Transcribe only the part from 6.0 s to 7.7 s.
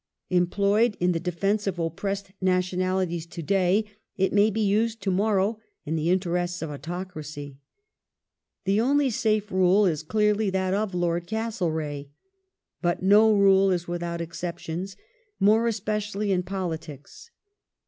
interests of autocracy.